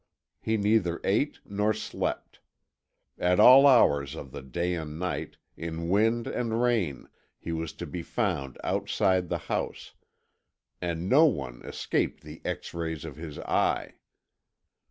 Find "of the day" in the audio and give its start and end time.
4.15-4.73